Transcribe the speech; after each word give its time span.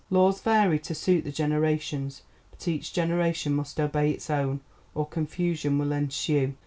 Laws 0.09 0.41
vary 0.41 0.79
to 0.79 0.95
suit 0.95 1.25
the 1.25 1.31
generations, 1.31 2.23
but 2.49 2.67
each 2.67 2.91
generation 2.91 3.53
must 3.53 3.79
obey 3.79 4.09
its 4.09 4.31
own, 4.31 4.61
or 4.95 5.05
confusion 5.07 5.77
will 5.77 5.91
ensue. 5.91 6.55